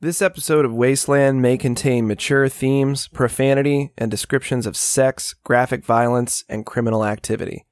This 0.00 0.22
episode 0.22 0.64
of 0.64 0.72
Wasteland 0.72 1.42
may 1.42 1.58
contain 1.58 2.06
mature 2.06 2.48
themes, 2.48 3.08
profanity, 3.08 3.90
and 3.98 4.08
descriptions 4.08 4.64
of 4.64 4.76
sex, 4.76 5.34
graphic 5.42 5.84
violence, 5.84 6.44
and 6.48 6.64
criminal 6.64 7.04
activity. 7.04 7.66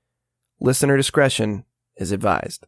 Listener 0.58 0.96
discretion 0.96 1.66
is 1.96 2.10
advised. 2.10 2.66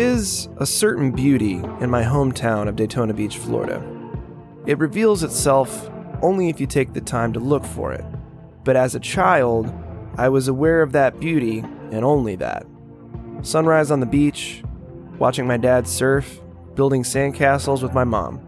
Is 0.00 0.48
a 0.56 0.64
certain 0.64 1.10
beauty 1.10 1.56
in 1.80 1.90
my 1.90 2.02
hometown 2.02 2.68
of 2.68 2.74
Daytona 2.74 3.12
Beach, 3.12 3.36
Florida. 3.36 3.84
It 4.64 4.78
reveals 4.78 5.22
itself 5.22 5.90
only 6.22 6.48
if 6.48 6.58
you 6.58 6.66
take 6.66 6.94
the 6.94 7.02
time 7.02 7.34
to 7.34 7.38
look 7.38 7.66
for 7.66 7.92
it. 7.92 8.04
But 8.64 8.76
as 8.76 8.94
a 8.94 9.00
child, 9.00 9.70
I 10.16 10.30
was 10.30 10.48
aware 10.48 10.80
of 10.80 10.92
that 10.92 11.20
beauty 11.20 11.58
and 11.92 12.02
only 12.02 12.34
that. 12.36 12.66
Sunrise 13.42 13.90
on 13.90 14.00
the 14.00 14.06
beach, 14.06 14.62
watching 15.18 15.46
my 15.46 15.58
dad 15.58 15.86
surf, 15.86 16.40
building 16.74 17.02
sandcastles 17.02 17.82
with 17.82 17.92
my 17.92 18.04
mom. 18.04 18.40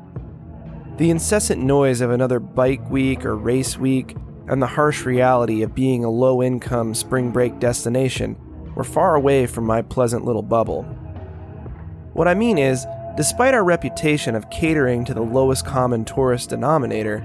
The 0.97 1.11
incessant 1.11 1.63
noise 1.63 2.01
of 2.01 2.11
another 2.11 2.41
bike 2.41 2.89
week 2.91 3.27
or 3.27 3.37
race 3.37 3.77
week, 3.77 4.17
and 4.49 4.63
the 4.63 4.67
harsh 4.67 5.05
reality 5.05 5.61
of 5.61 5.75
being 5.75 6.03
a 6.03 6.11
low 6.11 6.43
income 6.43 6.95
spring 6.95 7.31
break 7.31 7.59
destination 7.59 8.39
were 8.75 8.85
far 8.85 9.17
away 9.17 9.47
from 9.47 9.65
my 9.65 9.83
pleasant 9.83 10.25
little 10.25 10.43
bubble. 10.43 10.87
What 12.15 12.29
I 12.29 12.35
mean 12.35 12.59
is, 12.59 12.87
despite 13.17 13.55
our 13.55 13.65
reputation 13.65 14.35
of 14.35 14.51
catering 14.51 15.05
to 15.07 15.15
the 15.15 15.23
lowest 15.23 15.65
common 15.65 16.05
tourist 16.05 16.51
denominator, 16.51 17.25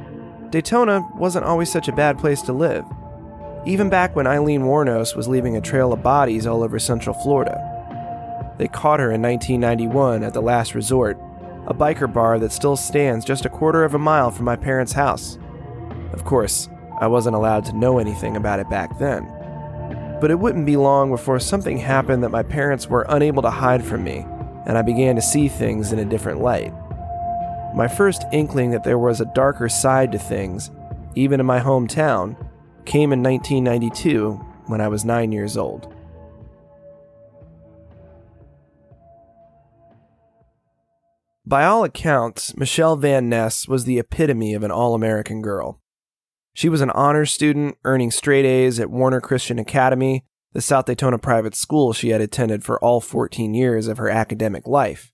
Daytona 0.49 1.05
wasn't 1.16 1.44
always 1.44 1.69
such 1.69 1.89
a 1.89 1.95
bad 1.95 2.17
place 2.17 2.41
to 2.44 2.53
live. 2.53 2.85
Even 3.66 3.89
back 3.89 4.16
when 4.16 4.27
Aileen 4.27 4.61
Wuornos 4.61 5.13
was 5.13 5.27
leaving 5.27 5.57
a 5.57 5.61
trail 5.61 5.91
of 5.91 6.02
bodies 6.02 6.47
all 6.47 6.63
over 6.63 6.79
Central 6.79 7.13
Florida. 7.13 8.55
They 8.57 8.69
caught 8.69 9.02
her 9.02 9.11
in 9.11 9.21
1991 9.21 10.23
at 10.23 10.33
the 10.33 10.41
Last 10.41 10.73
Resort, 10.73 11.19
a 11.67 11.73
biker 11.73 12.11
bar 12.11 12.39
that 12.39 12.53
still 12.53 12.77
stands 12.77 13.25
just 13.25 13.45
a 13.45 13.49
quarter 13.49 13.83
of 13.83 13.94
a 13.94 13.99
mile 13.99 14.31
from 14.31 14.45
my 14.45 14.55
parents' 14.55 14.94
house. 14.94 15.38
Of 16.13 16.23
course, 16.23 16.69
I 17.01 17.07
wasn't 17.07 17.35
allowed 17.35 17.66
to 17.66 17.77
know 17.77 17.99
anything 17.99 18.38
about 18.38 18.61
it 18.61 18.69
back 18.69 18.97
then. 18.99 19.25
But 20.22 20.31
it 20.31 20.39
wouldn't 20.39 20.66
be 20.66 20.77
long 20.77 21.11
before 21.11 21.41
something 21.41 21.77
happened 21.77 22.23
that 22.23 22.29
my 22.29 22.41
parents 22.41 22.88
were 22.88 23.05
unable 23.09 23.41
to 23.41 23.51
hide 23.51 23.83
from 23.83 24.05
me 24.05 24.25
and 24.67 24.77
I 24.77 24.81
began 24.81 25.15
to 25.15 25.21
see 25.21 25.47
things 25.47 25.93
in 25.93 25.99
a 25.99 26.05
different 26.05 26.41
light. 26.41 26.73
My 27.73 27.87
first 27.87 28.23
inkling 28.33 28.71
that 28.71 28.83
there 28.83 28.99
was 28.99 29.21
a 29.21 29.31
darker 29.33 29.69
side 29.69 30.11
to 30.11 30.19
things, 30.19 30.69
even 31.15 31.39
in 31.39 31.45
my 31.45 31.61
hometown, 31.61 32.35
came 32.85 33.13
in 33.13 33.23
1992 33.23 34.33
when 34.67 34.81
I 34.81 34.89
was 34.89 35.05
nine 35.05 35.31
years 35.31 35.55
old. 35.55 35.93
By 41.45 41.63
all 41.63 41.85
accounts, 41.85 42.57
Michelle 42.57 42.97
Van 42.97 43.29
Ness 43.29 43.69
was 43.69 43.85
the 43.85 43.99
epitome 43.99 44.53
of 44.53 44.63
an 44.63 44.71
all 44.71 44.93
American 44.93 45.41
girl. 45.41 45.79
She 46.53 46.67
was 46.67 46.81
an 46.81 46.89
honors 46.89 47.31
student, 47.31 47.77
earning 47.85 48.11
straight 48.11 48.44
A's 48.44 48.81
at 48.81 48.89
Warner 48.89 49.22
Christian 49.22 49.59
Academy, 49.59 50.25
the 50.57 50.62
South 50.62 50.85
Daytona 50.85 51.19
private 51.19 51.53
school 51.53 51.94
she 51.94 52.09
had 52.09 52.19
attended 52.19 52.63
for 52.63 52.84
all 52.84 53.00
14 53.00 53.53
years 53.53 53.88
of 53.88 54.00
her 54.00 54.09
academic 54.09 54.66
life. 54.66 55.12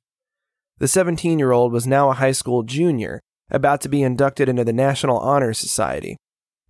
The 0.77 0.87
17 0.87 1.37
year 1.37 1.51
old 1.51 1.73
was 1.73 1.85
now 1.85 2.09
a 2.09 2.13
high 2.13 2.31
school 2.31 2.63
junior, 2.63 3.19
about 3.51 3.81
to 3.81 3.89
be 3.89 4.03
inducted 4.03 4.47
into 4.47 4.63
the 4.63 4.71
National 4.71 5.19
Honor 5.19 5.53
Society. 5.53 6.15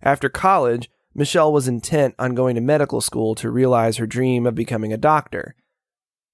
After 0.02 0.28
college, 0.28 0.90
Michelle 1.14 1.52
was 1.52 1.68
intent 1.68 2.16
on 2.18 2.34
going 2.34 2.56
to 2.56 2.60
medical 2.60 3.00
school 3.00 3.36
to 3.36 3.48
realize 3.48 3.98
her 3.98 4.08
dream 4.08 4.44
of 4.44 4.56
becoming 4.56 4.92
a 4.92 4.96
doctor. 4.96 5.54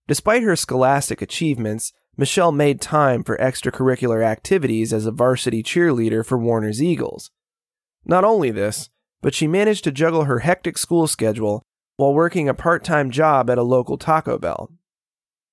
Despite 0.08 0.42
her 0.42 0.56
scholastic 0.56 1.20
achievements, 1.20 1.92
Michelle 2.16 2.52
made 2.52 2.80
time 2.80 3.22
for 3.22 3.36
extracurricular 3.36 4.24
activities 4.24 4.94
as 4.94 5.04
a 5.04 5.12
varsity 5.12 5.62
cheerleader 5.62 6.24
for 6.24 6.38
Warner's 6.38 6.82
Eagles. 6.82 7.30
Not 8.06 8.24
only 8.24 8.50
this, 8.50 8.88
but 9.20 9.34
she 9.34 9.46
managed 9.46 9.84
to 9.84 9.92
juggle 9.92 10.24
her 10.24 10.38
hectic 10.38 10.78
school 10.78 11.06
schedule 11.06 11.66
while 12.00 12.14
working 12.14 12.48
a 12.48 12.54
part 12.54 12.82
time 12.82 13.10
job 13.10 13.50
at 13.50 13.58
a 13.58 13.62
local 13.62 13.98
Taco 13.98 14.38
Bell. 14.38 14.72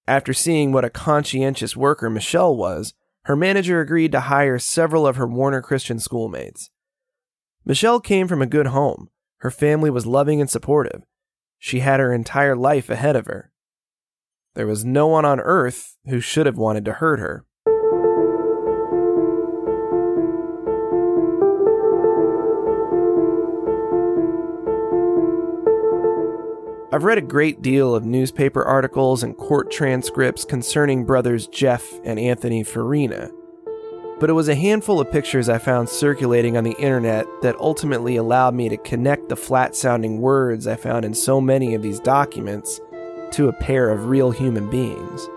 After 0.07 0.33
seeing 0.33 0.71
what 0.71 0.85
a 0.85 0.89
conscientious 0.89 1.75
worker 1.75 2.09
Michelle 2.09 2.55
was, 2.55 2.93
her 3.25 3.35
manager 3.35 3.81
agreed 3.81 4.13
to 4.13 4.21
hire 4.21 4.57
several 4.57 5.05
of 5.05 5.17
her 5.17 5.27
Warner 5.27 5.61
Christian 5.61 5.99
schoolmates. 5.99 6.71
Michelle 7.65 7.99
came 7.99 8.29
from 8.29 8.41
a 8.41 8.45
good 8.47 8.67
home. 8.67 9.09
Her 9.39 9.51
family 9.51 9.89
was 9.89 10.05
loving 10.05 10.39
and 10.39 10.49
supportive. 10.49 11.03
She 11.59 11.81
had 11.81 11.99
her 11.99 12.13
entire 12.13 12.55
life 12.55 12.89
ahead 12.89 13.17
of 13.17 13.25
her. 13.25 13.51
There 14.55 14.67
was 14.67 14.85
no 14.85 15.05
one 15.05 15.25
on 15.25 15.41
earth 15.41 15.97
who 16.05 16.21
should 16.21 16.45
have 16.45 16.57
wanted 16.57 16.85
to 16.85 16.93
hurt 16.93 17.19
her. 17.19 17.45
I've 26.89 27.03
read 27.03 27.17
a 27.17 27.21
great 27.21 27.61
deal 27.61 27.93
of 27.93 28.05
newspaper 28.05 28.63
articles 28.63 29.21
and 29.21 29.35
court 29.35 29.69
transcripts 29.69 30.45
concerning 30.45 31.03
brothers 31.03 31.45
Jeff 31.47 31.85
and 32.05 32.17
Anthony 32.17 32.63
Farina, 32.63 33.29
but 34.21 34.29
it 34.29 34.33
was 34.33 34.47
a 34.47 34.55
handful 34.55 35.01
of 35.01 35.11
pictures 35.11 35.49
I 35.49 35.57
found 35.57 35.89
circulating 35.89 36.55
on 36.55 36.63
the 36.63 36.79
internet 36.79 37.25
that 37.41 37.57
ultimately 37.57 38.15
allowed 38.15 38.53
me 38.53 38.69
to 38.69 38.77
connect 38.77 39.27
the 39.27 39.35
flat 39.35 39.75
sounding 39.75 40.21
words 40.21 40.65
I 40.65 40.77
found 40.77 41.03
in 41.03 41.13
so 41.13 41.41
many 41.41 41.75
of 41.75 41.81
these 41.81 41.99
documents 41.99 42.79
to 43.31 43.49
a 43.49 43.53
pair 43.53 43.89
of 43.89 44.07
real 44.07 44.31
human 44.31 44.69
beings. 44.69 45.27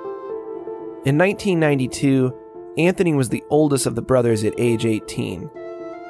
In 1.04 1.18
1992, 1.18 2.32
Anthony 2.78 3.14
was 3.14 3.28
the 3.28 3.42
oldest 3.50 3.86
of 3.86 3.96
the 3.96 4.02
brothers 4.02 4.44
at 4.44 4.54
age 4.56 4.86
18. 4.86 5.50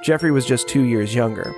Jeffrey 0.03 0.33
was 0.33 0.45
just 0.45 0.69
two 0.69 0.83
years 0.83 1.15
younger. 1.15 1.55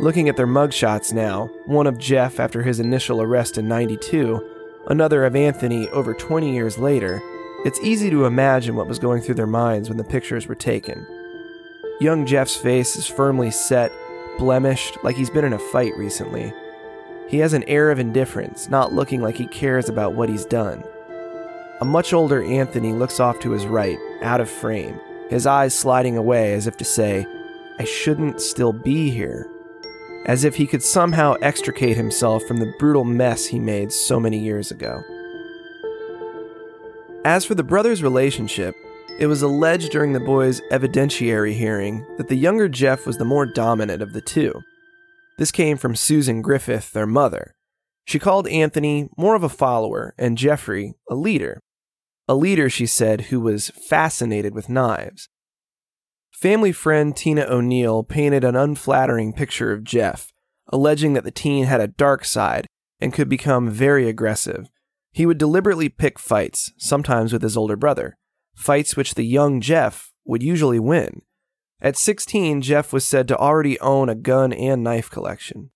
Looking 0.00 0.28
at 0.28 0.36
their 0.36 0.46
mugshots 0.48 1.12
now, 1.12 1.46
one 1.66 1.86
of 1.86 1.98
Jeff 1.98 2.40
after 2.40 2.62
his 2.62 2.80
initial 2.80 3.22
arrest 3.22 3.58
in 3.58 3.68
92, 3.68 4.44
another 4.88 5.24
of 5.24 5.36
Anthony 5.36 5.88
over 5.90 6.12
20 6.12 6.52
years 6.52 6.78
later, 6.78 7.22
it's 7.64 7.78
easy 7.80 8.10
to 8.10 8.24
imagine 8.24 8.74
what 8.74 8.88
was 8.88 8.98
going 8.98 9.22
through 9.22 9.36
their 9.36 9.46
minds 9.46 9.88
when 9.88 9.96
the 9.96 10.02
pictures 10.02 10.48
were 10.48 10.56
taken. 10.56 11.06
Young 12.00 12.26
Jeff's 12.26 12.56
face 12.56 12.96
is 12.96 13.06
firmly 13.06 13.52
set, 13.52 13.92
blemished, 14.36 14.98
like 15.04 15.14
he's 15.14 15.30
been 15.30 15.44
in 15.44 15.52
a 15.52 15.58
fight 15.60 15.92
recently. 15.96 16.52
He 17.28 17.38
has 17.38 17.52
an 17.52 17.62
air 17.62 17.92
of 17.92 18.00
indifference, 18.00 18.68
not 18.68 18.92
looking 18.92 19.22
like 19.22 19.36
he 19.36 19.46
cares 19.46 19.88
about 19.88 20.14
what 20.14 20.28
he's 20.28 20.44
done. 20.44 20.82
A 21.80 21.84
much 21.84 22.12
older 22.12 22.42
Anthony 22.42 22.92
looks 22.92 23.20
off 23.20 23.38
to 23.40 23.52
his 23.52 23.64
right, 23.64 23.98
out 24.22 24.40
of 24.40 24.50
frame, 24.50 24.98
his 25.30 25.46
eyes 25.46 25.72
sliding 25.72 26.16
away 26.16 26.52
as 26.52 26.66
if 26.66 26.76
to 26.78 26.84
say, 26.84 27.24
I 27.78 27.84
shouldn't 27.84 28.40
still 28.40 28.72
be 28.72 29.10
here 29.10 29.48
as 30.26 30.44
if 30.44 30.56
he 30.56 30.66
could 30.66 30.82
somehow 30.82 31.34
extricate 31.42 31.96
himself 31.96 32.42
from 32.44 32.58
the 32.58 32.72
brutal 32.78 33.04
mess 33.04 33.46
he 33.46 33.58
made 33.58 33.92
so 33.92 34.18
many 34.18 34.38
years 34.38 34.70
ago. 34.70 35.02
As 37.24 37.44
for 37.44 37.54
the 37.54 37.62
brothers' 37.62 38.02
relationship, 38.02 38.74
it 39.18 39.26
was 39.26 39.42
alleged 39.42 39.92
during 39.92 40.12
the 40.12 40.20
boys' 40.20 40.60
evidentiary 40.70 41.54
hearing 41.54 42.04
that 42.16 42.28
the 42.28 42.36
younger 42.36 42.68
Jeff 42.68 43.06
was 43.06 43.16
the 43.16 43.24
more 43.24 43.46
dominant 43.46 44.02
of 44.02 44.12
the 44.12 44.20
two. 44.20 44.52
This 45.38 45.50
came 45.50 45.76
from 45.76 45.96
Susan 45.96 46.42
Griffith, 46.42 46.92
their 46.92 47.06
mother. 47.06 47.54
She 48.06 48.18
called 48.18 48.46
Anthony 48.48 49.08
more 49.16 49.34
of 49.34 49.42
a 49.42 49.48
follower 49.48 50.14
and 50.18 50.36
Jeffrey 50.36 50.94
a 51.08 51.14
leader. 51.14 51.60
A 52.28 52.34
leader, 52.34 52.68
she 52.68 52.86
said, 52.86 53.22
who 53.22 53.40
was 53.40 53.70
fascinated 53.70 54.54
with 54.54 54.68
knives. 54.68 55.28
Family 56.34 56.72
friend 56.72 57.16
Tina 57.16 57.46
O'Neill 57.48 58.02
painted 58.02 58.42
an 58.42 58.56
unflattering 58.56 59.32
picture 59.32 59.72
of 59.72 59.84
Jeff, 59.84 60.32
alleging 60.68 61.12
that 61.12 61.22
the 61.22 61.30
teen 61.30 61.66
had 61.66 61.80
a 61.80 61.86
dark 61.86 62.24
side 62.24 62.66
and 63.00 63.12
could 63.12 63.28
become 63.28 63.70
very 63.70 64.08
aggressive. 64.08 64.68
He 65.12 65.26
would 65.26 65.38
deliberately 65.38 65.88
pick 65.88 66.18
fights, 66.18 66.72
sometimes 66.76 67.32
with 67.32 67.42
his 67.42 67.56
older 67.56 67.76
brother, 67.76 68.16
fights 68.52 68.96
which 68.96 69.14
the 69.14 69.22
young 69.22 69.60
Jeff 69.60 70.12
would 70.24 70.42
usually 70.42 70.80
win. 70.80 71.22
At 71.80 71.96
16, 71.96 72.62
Jeff 72.62 72.92
was 72.92 73.06
said 73.06 73.28
to 73.28 73.36
already 73.36 73.78
own 73.78 74.08
a 74.08 74.16
gun 74.16 74.52
and 74.52 74.82
knife 74.82 75.08
collection. 75.08 75.70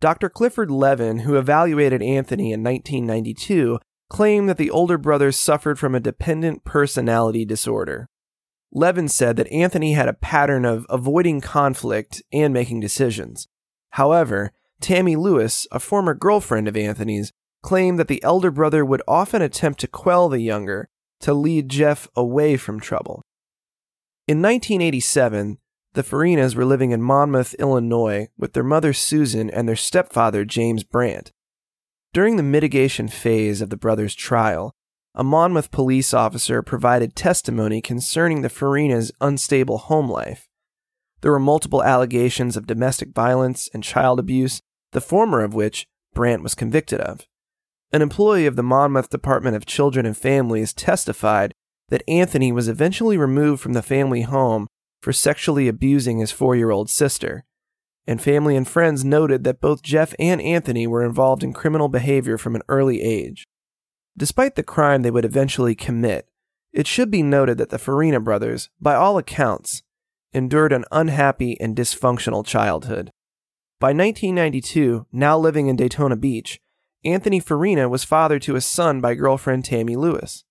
Dr. 0.00 0.28
Clifford 0.28 0.70
Levin, 0.70 1.20
who 1.20 1.36
evaluated 1.36 2.02
Anthony 2.02 2.52
in 2.52 2.62
1992, 2.62 3.80
claimed 4.08 4.48
that 4.48 4.58
the 4.58 4.70
older 4.70 4.98
brother 4.98 5.32
suffered 5.32 5.78
from 5.78 5.94
a 5.94 6.00
dependent 6.00 6.64
personality 6.64 7.44
disorder. 7.44 8.08
Levin 8.72 9.08
said 9.08 9.36
that 9.36 9.52
Anthony 9.52 9.92
had 9.92 10.08
a 10.08 10.14
pattern 10.14 10.64
of 10.64 10.86
avoiding 10.88 11.40
conflict 11.40 12.22
and 12.32 12.54
making 12.54 12.80
decisions. 12.80 13.46
However, 13.90 14.52
Tammy 14.80 15.14
Lewis, 15.14 15.66
a 15.70 15.78
former 15.78 16.14
girlfriend 16.14 16.66
of 16.66 16.76
Anthony's, 16.76 17.32
claimed 17.62 17.98
that 17.98 18.08
the 18.08 18.22
elder 18.22 18.50
brother 18.50 18.84
would 18.84 19.02
often 19.06 19.42
attempt 19.42 19.80
to 19.80 19.86
quell 19.86 20.28
the 20.28 20.40
younger 20.40 20.88
to 21.20 21.34
lead 21.34 21.68
Jeff 21.68 22.08
away 22.16 22.56
from 22.56 22.80
trouble. 22.80 23.22
In 24.26 24.40
1987, 24.40 25.58
the 25.92 26.02
Farinas 26.02 26.56
were 26.56 26.64
living 26.64 26.90
in 26.90 27.02
Monmouth, 27.02 27.54
Illinois, 27.58 28.28
with 28.38 28.54
their 28.54 28.64
mother 28.64 28.92
Susan 28.92 29.50
and 29.50 29.68
their 29.68 29.76
stepfather 29.76 30.44
James 30.44 30.82
Brandt. 30.82 31.32
During 32.12 32.36
the 32.36 32.42
mitigation 32.42 33.08
phase 33.08 33.60
of 33.60 33.70
the 33.70 33.76
brothers' 33.76 34.14
trial, 34.14 34.74
a 35.14 35.22
Monmouth 35.22 35.70
police 35.70 36.14
officer 36.14 36.62
provided 36.62 37.14
testimony 37.14 37.80
concerning 37.80 38.42
the 38.42 38.48
Farinas' 38.48 39.10
unstable 39.20 39.78
home 39.78 40.10
life. 40.10 40.48
There 41.20 41.32
were 41.32 41.38
multiple 41.38 41.82
allegations 41.82 42.56
of 42.56 42.66
domestic 42.66 43.14
violence 43.14 43.68
and 43.74 43.84
child 43.84 44.18
abuse, 44.18 44.60
the 44.92 45.00
former 45.00 45.42
of 45.42 45.54
which 45.54 45.86
Brandt 46.14 46.42
was 46.42 46.54
convicted 46.54 47.00
of. 47.00 47.26
An 47.92 48.02
employee 48.02 48.46
of 48.46 48.56
the 48.56 48.62
Monmouth 48.62 49.10
Department 49.10 49.54
of 49.54 49.66
Children 49.66 50.06
and 50.06 50.16
Families 50.16 50.72
testified 50.72 51.52
that 51.90 52.08
Anthony 52.08 52.50
was 52.50 52.68
eventually 52.68 53.18
removed 53.18 53.62
from 53.62 53.74
the 53.74 53.82
family 53.82 54.22
home 54.22 54.66
for 55.02 55.12
sexually 55.12 55.68
abusing 55.68 56.18
his 56.18 56.32
four 56.32 56.56
year 56.56 56.70
old 56.70 56.88
sister 56.88 57.44
and 58.06 58.20
family 58.20 58.56
and 58.56 58.68
friends 58.68 59.04
noted 59.04 59.44
that 59.44 59.60
both 59.60 59.82
Jeff 59.82 60.14
and 60.18 60.40
Anthony 60.40 60.86
were 60.86 61.04
involved 61.04 61.44
in 61.44 61.52
criminal 61.52 61.88
behavior 61.88 62.36
from 62.36 62.56
an 62.56 62.62
early 62.68 63.00
age. 63.00 63.44
Despite 64.16 64.54
the 64.54 64.62
crime 64.62 65.02
they 65.02 65.10
would 65.10 65.24
eventually 65.24 65.74
commit, 65.74 66.28
it 66.72 66.86
should 66.86 67.10
be 67.10 67.22
noted 67.22 67.58
that 67.58 67.70
the 67.70 67.78
Farina 67.78 68.20
brothers, 68.20 68.70
by 68.80 68.94
all 68.94 69.18
accounts, 69.18 69.82
endured 70.32 70.72
an 70.72 70.84
unhappy 70.90 71.60
and 71.60 71.76
dysfunctional 71.76 72.44
childhood. 72.44 73.10
By 73.78 73.88
1992, 73.88 75.06
now 75.12 75.38
living 75.38 75.66
in 75.66 75.76
Daytona 75.76 76.16
Beach, 76.16 76.60
Anthony 77.04 77.40
Farina 77.40 77.88
was 77.88 78.04
father 78.04 78.38
to 78.40 78.56
a 78.56 78.60
son 78.60 79.00
by 79.00 79.14
girlfriend 79.14 79.64
Tammy 79.64 79.96
Lewis. 79.96 80.44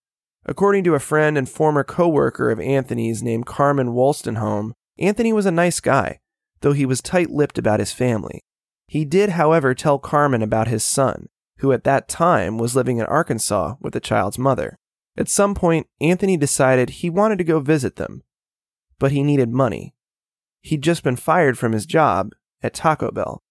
According 0.46 0.84
to 0.86 0.96
a 0.96 1.00
friend 1.00 1.38
and 1.38 1.48
former 1.48 1.84
co-worker 1.84 2.52
of 2.52 2.60
Anthony's 2.60 3.24
named 3.24 3.46
Carmen 3.46 3.90
Wolstenholme, 3.90 4.74
Anthony 5.00 5.31
was 5.34 5.46
a 5.46 5.52
nice 5.52 5.80
guy 5.80 6.19
though 6.62 6.74
he 6.74 6.86
was 6.86 7.02
tight 7.02 7.30
lipped 7.30 7.58
about 7.58 7.80
his 7.80 7.92
family. 7.92 8.42
He 8.88 9.06
did, 9.06 9.31
however, 9.31 9.74
tell 9.74 10.00
Carmen 10.00 10.42
about 10.42 10.68
his 10.68 10.84
son, 10.84 11.28
who 11.62 11.72
at 11.72 11.84
that 11.84 12.08
time 12.08 12.58
was 12.58 12.75
living 12.75 12.98
in 12.98 13.06
Arkansas 13.06 13.75
with 13.80 13.94
the 13.94 14.00
child's 14.00 14.40
mother. 14.40 14.80
At 15.16 15.30
some 15.30 15.54
point, 15.54 15.86
Anthony 16.02 16.36
decided 16.36 16.90
he 16.90 17.10
wanted 17.10 17.38
to 17.38 17.44
go 17.44 17.60
visit 17.60 17.98
them, 17.98 18.24
but 18.98 19.12
he 19.12 19.22
needed 19.22 19.50
money. 19.50 19.94
He'd 20.62 20.81
just 20.81 21.04
been 21.04 21.16
fired 21.16 21.60
from 21.60 21.74
his 21.74 21.86
job 21.86 22.31
at 22.63 22.74
Taco 22.74 23.12
Bell. 23.12 23.44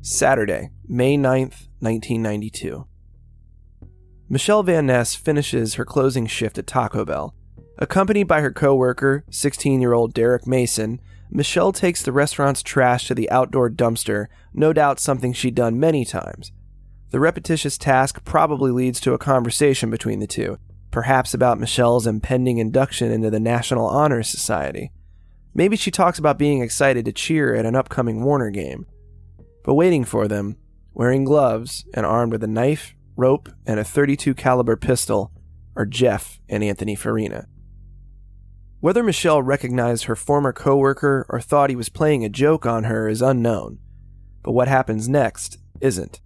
Saturday, 0.00 0.70
May 0.88 1.18
9th, 1.18 1.68
1992. 1.80 2.86
Michelle 4.28 4.64
Van 4.64 4.86
Ness 4.86 5.14
finishes 5.14 5.74
her 5.74 5.84
closing 5.84 6.26
shift 6.26 6.58
at 6.58 6.66
Taco 6.66 7.04
Bell. 7.04 7.32
Accompanied 7.78 8.24
by 8.24 8.40
her 8.40 8.50
coworker, 8.50 9.24
16-year-old 9.30 10.14
Derek 10.14 10.48
Mason, 10.48 11.00
Michelle 11.30 11.70
takes 11.70 12.02
the 12.02 12.10
restaurant's 12.10 12.62
trash 12.62 13.06
to 13.06 13.14
the 13.14 13.30
outdoor 13.30 13.70
dumpster, 13.70 14.26
no 14.52 14.72
doubt 14.72 14.98
something 14.98 15.32
she'd 15.32 15.54
done 15.54 15.78
many 15.78 16.04
times. 16.04 16.50
The 17.10 17.20
repetitious 17.20 17.78
task 17.78 18.24
probably 18.24 18.72
leads 18.72 18.98
to 19.00 19.12
a 19.14 19.18
conversation 19.18 19.90
between 19.90 20.18
the 20.18 20.26
two, 20.26 20.58
perhaps 20.90 21.32
about 21.32 21.60
Michelle's 21.60 22.06
impending 22.06 22.58
induction 22.58 23.12
into 23.12 23.30
the 23.30 23.38
National 23.38 23.86
Honor 23.86 24.24
Society. 24.24 24.90
Maybe 25.54 25.76
she 25.76 25.92
talks 25.92 26.18
about 26.18 26.38
being 26.38 26.62
excited 26.62 27.04
to 27.04 27.12
cheer 27.12 27.54
at 27.54 27.64
an 27.64 27.76
upcoming 27.76 28.24
Warner 28.24 28.50
game. 28.50 28.86
But 29.62 29.74
waiting 29.74 30.04
for 30.04 30.26
them, 30.26 30.56
wearing 30.94 31.24
gloves 31.24 31.84
and 31.94 32.04
armed 32.04 32.32
with 32.32 32.42
a 32.42 32.48
knife, 32.48 32.95
rope, 33.16 33.48
and 33.66 33.80
a 33.80 33.84
32 33.84 34.34
caliber 34.34 34.76
pistol, 34.76 35.32
are 35.74 35.86
Jeff 35.86 36.40
and 36.48 36.62
Anthony 36.62 36.94
Farina. 36.94 37.46
Whether 38.80 39.02
Michelle 39.02 39.42
recognized 39.42 40.04
her 40.04 40.16
former 40.16 40.52
coworker 40.52 41.26
or 41.28 41.40
thought 41.40 41.70
he 41.70 41.76
was 41.76 41.88
playing 41.88 42.24
a 42.24 42.28
joke 42.28 42.66
on 42.66 42.84
her 42.84 43.08
is 43.08 43.22
unknown, 43.22 43.78
but 44.42 44.52
what 44.52 44.68
happens 44.68 45.08
next 45.08 45.58
isn't. 45.80 46.20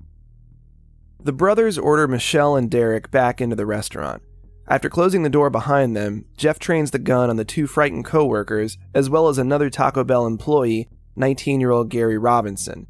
The 1.22 1.32
brothers 1.32 1.78
order 1.78 2.08
Michelle 2.08 2.56
and 2.56 2.70
Derek 2.70 3.10
back 3.10 3.40
into 3.40 3.56
the 3.56 3.66
restaurant. 3.66 4.22
After 4.66 4.88
closing 4.88 5.22
the 5.22 5.28
door 5.28 5.50
behind 5.50 5.96
them, 5.96 6.26
Jeff 6.36 6.58
trains 6.58 6.92
the 6.92 6.98
gun 6.98 7.28
on 7.28 7.36
the 7.36 7.44
two 7.44 7.66
frightened 7.66 8.04
coworkers, 8.04 8.78
as 8.94 9.10
well 9.10 9.28
as 9.28 9.36
another 9.36 9.68
Taco 9.68 10.04
Bell 10.04 10.26
employee, 10.26 10.88
19 11.16 11.60
year 11.60 11.70
old 11.70 11.88
Gary 11.88 12.16
Robinson, 12.16 12.86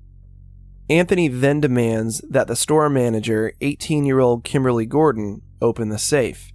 Anthony 0.91 1.29
then 1.29 1.61
demands 1.61 2.21
that 2.29 2.49
the 2.49 2.57
store 2.57 2.91
manager, 2.91 3.53
18 3.61 4.05
year 4.05 4.19
old 4.19 4.43
Kimberly 4.43 4.87
Gordon, 4.87 5.43
open 5.63 5.89
the 5.89 5.99
safe. 5.99 6.51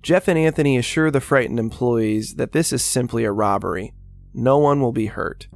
Jeff 0.00 0.28
and 0.28 0.38
Anthony 0.38 0.78
assure 0.78 1.10
the 1.10 1.20
frightened 1.20 1.58
employees 1.58 2.36
that 2.36 2.52
this 2.52 2.72
is 2.72 2.84
simply 2.84 3.24
a 3.24 3.32
robbery. 3.32 3.94
No 4.32 4.58
one 4.58 4.80
will 4.80 4.92
be 4.92 5.06
hurt. 5.06 5.48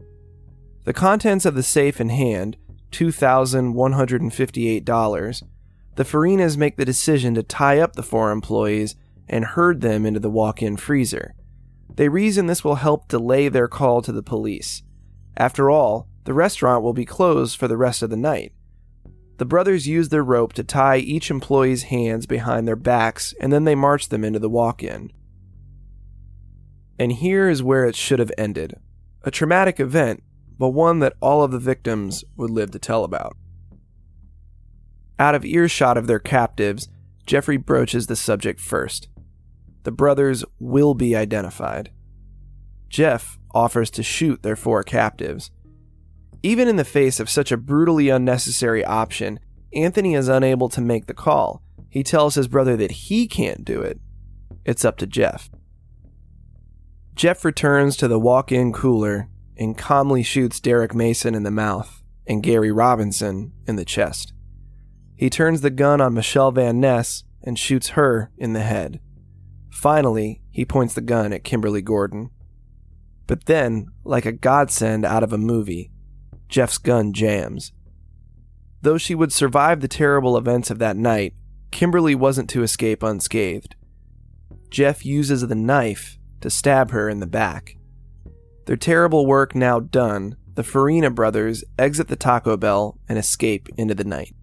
The 0.83 0.93
contents 0.93 1.45
of 1.45 1.55
the 1.55 1.63
safe 1.63 2.01
in 2.01 2.09
hand, 2.09 2.57
$2,158, 2.91 5.43
the 5.95 6.05
Farinas 6.05 6.57
make 6.57 6.77
the 6.77 6.85
decision 6.85 7.37
to 7.37 7.45
tie 7.45 7.79
up 7.79 7.95
the 7.95 8.03
four 8.03 8.33
employees 8.33 8.97
and 9.29 9.45
herd 9.45 9.81
them 9.81 10.05
into 10.05 10.19
the 10.19 10.29
walk 10.29 10.61
in 10.61 10.77
freezer. 10.77 11.37
They 11.95 12.09
reason 12.09 12.47
this 12.47 12.65
will 12.65 12.77
help 12.77 13.07
delay 13.07 13.49
their 13.49 13.69
call 13.69 14.03
to 14.03 14.11
the 14.11 14.25
police. 14.25 14.83
After 15.37 15.71
all, 15.71 16.09
the 16.25 16.35
restaurant 16.35 16.83
will 16.83 16.93
be 16.93 17.05
closed 17.05 17.59
for 17.59 17.69
the 17.69 17.77
rest 17.77 18.03
of 18.03 18.11
the 18.11 18.17
night. 18.17 18.53
The 19.39 19.45
brothers 19.45 19.89
use 19.89 20.11
their 20.11 20.23
rope 20.23 20.53
to 20.55 20.65
tie 20.65 20.99
each 20.99 21.31
employee's 21.31 21.85
hands 21.85 22.27
behind 22.27 22.69
their 22.69 22.77
backs 22.77 23.35
and 23.41 23.53
then 23.53 23.65
they 23.65 23.75
march 23.75 24.09
them 24.09 24.25
into 24.25 24.39
the 24.39 24.49
walk 24.49 24.83
in. 24.83 25.11
And 26.99 27.13
here 27.13 27.49
is 27.49 27.63
where 27.63 27.85
it 27.85 27.97
should 27.97 28.19
have 28.19 28.33
ended 28.39 28.79
a 29.25 29.31
traumatic 29.31 29.79
event, 29.79 30.23
but 30.59 30.71
one 30.71 30.99
that 30.99 31.15
all 31.21 31.43
of 31.43 31.53
the 31.53 31.59
victims 31.59 32.25
would 32.37 32.51
live 32.51 32.71
to 32.73 32.79
tell 32.79 33.05
about. 33.05 33.37
Out 35.19 35.35
of 35.35 35.45
earshot 35.45 35.97
of 35.97 36.07
their 36.07 36.19
captives, 36.19 36.89
Jeffrey 37.27 37.57
broaches 37.57 38.07
the 38.07 38.17
subject 38.17 38.61
first. 38.61 39.09
The 39.85 39.93
brothers 39.93 40.45
will 40.59 40.95
be 40.95 41.15
identified. 41.15 41.91
Jeff 42.89 43.39
offers 43.55 43.91
to 43.91 44.03
shoot 44.03 44.43
their 44.43 44.57
four 44.57 44.83
captives. 44.83 45.51
Even 46.43 46.69
in 46.69 46.77
the 46.77 46.85
face 46.85 47.21
of 47.21 47.31
such 47.31 47.53
a 47.53 47.57
brutally 47.57 48.09
unnecessary 48.09 48.85
option, 48.85 49.39
Anthony 49.75 50.15
is 50.15 50.29
unable 50.29 50.69
to 50.71 50.81
make 50.81 51.07
the 51.07 51.15
call. 51.15 51.63
He 51.89 52.03
tells 52.03 52.35
his 52.35 52.49
brother 52.49 52.77
that 52.77 52.91
he 52.93 53.27
can't 53.27 53.65
do 53.65 53.81
it. 53.81 54.01
It's 54.65 54.85
up 54.85 54.97
to 54.99 55.07
Jeff. 55.07 55.51
Jeff 57.15 57.45
returns 57.45 57.97
to 57.97 58.09
the 58.09 58.19
walk 58.19 58.51
in 58.51 58.73
cooler 58.73 59.29
and 59.57 59.77
calmly 59.77 60.23
shoots 60.23 60.61
Derek 60.61 60.95
Mason 60.95 61.35
in 61.35 61.43
the 61.43 61.51
mouth 61.51 62.03
and 62.27 62.43
Gary 62.43 62.73
Robinson 62.73 63.53
in 63.67 63.77
the 63.77 63.85
chest. 63.85 64.33
He 65.15 65.31
turns 65.31 65.61
the 65.61 65.71
gun 65.71 66.01
on 66.01 66.15
Michelle 66.15 66.51
Van 66.51 66.81
Ness 66.81 67.25
and 67.43 67.59
shoots 67.59 67.91
her 67.91 68.31
in 68.37 68.55
the 68.55 68.61
head. 68.61 69.01
Finally, 69.71 70.43
he 70.51 70.65
points 70.65 70.95
the 70.95 71.01
gun 71.01 71.33
at 71.33 71.45
Kimberly 71.45 71.83
Gordon. 71.83 72.31
But 73.27 73.47
then, 73.47 73.89
like 74.05 74.27
a 74.27 74.33
godsend 74.33 75.05
out 75.05 75.23
of 75.23 75.33
a 75.33 75.39
movie, 75.39 75.91
Jeff's 76.53 76.77
gun 76.77 77.15
jams. 77.15 77.73
Though 78.83 78.99
she 78.99 79.15
would 79.15 79.33
survive 79.33 79.81
the 79.81 79.89
terrible 79.89 80.37
events 80.37 80.71
of 80.71 80.79
that 80.81 80.99
night, 80.99 81.33
Kimberly 81.71 82.15
wasn't 82.15 82.51
to 82.51 82.63
escape 82.63 83.03
unscathed. 83.03 83.75
Jeff 84.69 85.07
uses 85.07 85.41
the 85.41 85.55
knife 85.55 86.19
to 86.43 86.51
stab 86.51 86.91
her 86.91 87.09
in 87.09 87.21
the 87.21 87.27
back. 87.27 87.79
Their 88.67 88.77
terrible 88.77 89.25
work 89.25 89.55
now 89.55 89.81
done, 89.81 90.37
the 90.55 90.63
Farina 90.63 91.11
brothers 91.11 91.65
exit 91.79 92.09
the 92.09 92.17
Taco 92.17 92.59
Bell 92.59 92.99
and 93.09 93.19
escape 93.19 93.71
into 93.79 93.95
the 93.95 94.05
night. 94.05 94.35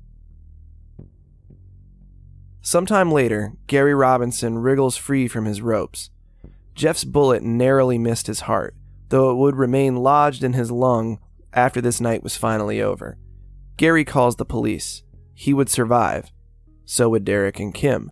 Sometime 2.64 3.12
later, 3.12 3.54
Gary 3.68 3.94
Robinson 3.94 4.58
wriggles 4.58 4.98
free 4.98 5.28
from 5.28 5.46
his 5.46 5.62
ropes. 5.62 6.10
Jeff's 6.74 7.04
bullet 7.04 7.44
narrowly 7.44 8.00
missed 8.00 8.26
his 8.26 8.42
heart, 8.42 8.76
though 9.10 9.30
it 9.30 9.36
would 9.36 9.56
remain 9.56 9.98
lodged 9.98 10.44
in 10.44 10.54
his 10.54 10.72
lung 10.72 11.20
after 11.54 11.82
this 11.82 12.00
night 12.00 12.24
was 12.24 12.36
finally 12.36 12.82
over. 12.82 13.18
Gary 13.78 14.04
calls 14.06 14.36
the 14.36 14.46
police. 14.46 15.04
He 15.34 15.54
would 15.54 15.70
survive. 15.70 16.32
So 16.86 17.10
would 17.10 17.26
Derek 17.26 17.60
and 17.60 17.74
Kim. 17.74 18.12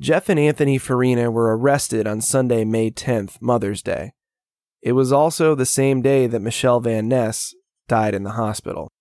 Jeff 0.00 0.28
and 0.28 0.38
Anthony 0.38 0.78
Farina 0.78 1.30
were 1.30 1.56
arrested 1.56 2.06
on 2.06 2.20
Sunday, 2.20 2.64
May 2.64 2.90
10th, 2.90 3.40
Mother's 3.40 3.82
Day. 3.82 4.12
It 4.80 4.92
was 4.92 5.12
also 5.12 5.54
the 5.54 5.66
same 5.66 6.02
day 6.02 6.28
that 6.28 6.40
Michelle 6.40 6.80
Van 6.80 7.08
Ness 7.08 7.54
died 7.88 8.14
in 8.14 8.22
the 8.22 8.30
hospital. 8.30 8.92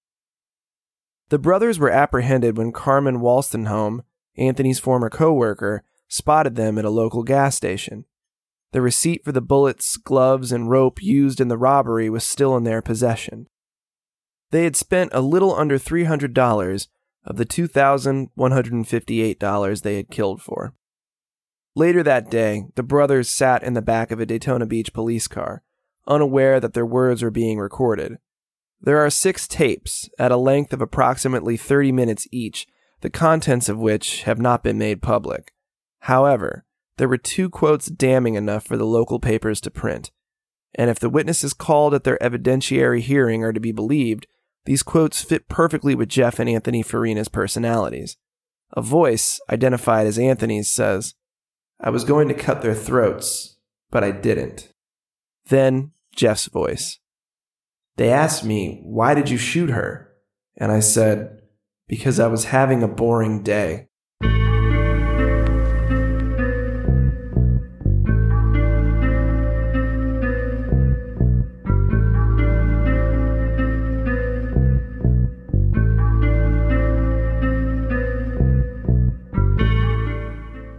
The 1.29 1.37
brothers 1.37 1.77
were 1.77 1.91
apprehended 1.91 2.57
when 2.57 2.71
Carmen 2.71 3.17
Wolstenholme, 3.17 4.01
Anthony's 4.37 4.79
former 4.79 5.09
coworker, 5.09 5.83
spotted 6.07 6.55
them 6.55 6.77
at 6.77 6.85
a 6.85 6.89
local 6.89 7.23
gas 7.23 7.55
station. 7.55 8.05
The 8.73 8.81
receipt 8.81 9.23
for 9.23 9.31
the 9.31 9.41
bullets, 9.41 9.95
gloves, 9.97 10.51
and 10.51 10.69
rope 10.69 11.01
used 11.01 11.39
in 11.39 11.47
the 11.47 11.57
robbery 11.57 12.09
was 12.09 12.23
still 12.23 12.57
in 12.57 12.63
their 12.63 12.81
possession. 12.81 13.47
They 14.51 14.63
had 14.63 14.75
spent 14.75 15.11
a 15.13 15.21
little 15.21 15.55
under 15.55 15.79
$300 15.79 16.87
of 17.25 17.37
the 17.37 17.45
$2,158 17.45 19.81
they 19.81 19.95
had 19.95 20.09
killed 20.09 20.41
for. 20.41 20.73
Later 21.75 22.03
that 22.03 22.31
day, 22.31 22.65
the 22.75 22.83
brothers 22.83 23.29
sat 23.29 23.63
in 23.63 23.73
the 23.73 23.81
back 23.81 24.11
of 24.11 24.19
a 24.19 24.25
Daytona 24.25 24.65
Beach 24.65 24.93
police 24.93 25.27
car, 25.27 25.63
unaware 26.07 26.59
that 26.59 26.73
their 26.73 26.85
words 26.85 27.21
were 27.21 27.31
being 27.31 27.59
recorded. 27.59 28.17
There 28.81 28.99
are 28.99 29.09
six 29.09 29.47
tapes, 29.47 30.09
at 30.17 30.31
a 30.31 30.37
length 30.37 30.73
of 30.73 30.81
approximately 30.81 31.57
30 31.57 31.91
minutes 31.91 32.27
each, 32.31 32.67
the 33.01 33.09
contents 33.09 33.69
of 33.69 33.77
which 33.77 34.23
have 34.23 34.39
not 34.39 34.63
been 34.63 34.77
made 34.77 35.01
public. 35.01 35.51
However, 36.01 36.65
there 36.97 37.07
were 37.07 37.17
two 37.17 37.49
quotes 37.49 37.87
damning 37.87 38.35
enough 38.35 38.65
for 38.65 38.77
the 38.77 38.85
local 38.85 39.19
papers 39.19 39.61
to 39.61 39.71
print. 39.71 40.11
And 40.75 40.89
if 40.89 40.99
the 40.99 41.09
witnesses 41.09 41.53
called 41.53 41.93
at 41.93 42.03
their 42.03 42.17
evidentiary 42.19 43.01
hearing 43.01 43.43
are 43.43 43.53
to 43.53 43.59
be 43.59 43.71
believed, 43.71 44.27
these 44.65 44.83
quotes 44.83 45.21
fit 45.21 45.47
perfectly 45.47 45.95
with 45.95 46.09
Jeff 46.09 46.39
and 46.39 46.49
Anthony 46.49 46.83
Farina's 46.83 47.29
personalities. 47.29 48.17
A 48.75 48.81
voice, 48.81 49.39
identified 49.49 50.07
as 50.07 50.19
Anthony's, 50.19 50.69
says, 50.69 51.15
I 51.79 51.89
was 51.89 52.03
going 52.03 52.27
to 52.27 52.33
cut 52.33 52.61
their 52.61 52.75
throats, 52.75 53.57
but 53.91 54.03
I 54.03 54.11
didn't. 54.11 54.73
Then, 55.47 55.91
Jeff's 56.15 56.47
voice. 56.47 56.99
They 57.95 58.09
asked 58.09 58.43
me, 58.43 58.81
Why 58.83 59.13
did 59.13 59.29
you 59.29 59.37
shoot 59.37 59.69
her? 59.69 60.13
And 60.57 60.71
I 60.71 60.81
said, 60.81 61.41
Because 61.87 62.19
I 62.19 62.27
was 62.27 62.45
having 62.45 62.83
a 62.83 62.87
boring 62.87 63.43
day. 63.43 63.86